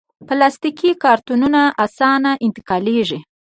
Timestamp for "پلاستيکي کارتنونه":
0.27-1.61